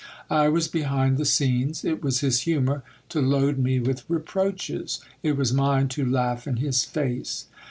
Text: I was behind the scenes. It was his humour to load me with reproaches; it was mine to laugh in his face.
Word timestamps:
I 0.31 0.49
was 0.49 0.67
behind 0.67 1.17
the 1.19 1.25
scenes. 1.25 1.85
It 1.85 2.01
was 2.01 2.21
his 2.21 2.39
humour 2.41 2.81
to 3.09 3.21
load 3.21 3.59
me 3.59 3.79
with 3.79 4.03
reproaches; 4.09 4.99
it 5.21 5.37
was 5.37 5.53
mine 5.53 5.89
to 5.89 6.03
laugh 6.03 6.47
in 6.47 6.55
his 6.57 6.83
face. 6.83 7.45